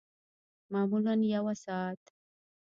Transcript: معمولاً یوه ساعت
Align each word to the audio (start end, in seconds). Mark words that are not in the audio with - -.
معمولاً 0.73 1.13
یوه 1.33 1.53
ساعت 1.63 1.99